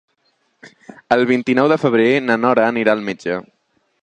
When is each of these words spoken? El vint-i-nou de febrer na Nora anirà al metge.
El 1.15 1.21
vint-i-nou 1.33 1.69
de 1.75 1.79
febrer 1.85 2.09
na 2.31 2.41
Nora 2.47 2.67
anirà 2.73 2.97
al 2.99 3.09
metge. 3.13 3.41